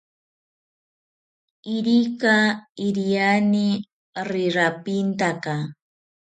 [1.75, 2.33] Irika
[2.87, 3.67] iriani
[4.29, 5.55] rirapintaka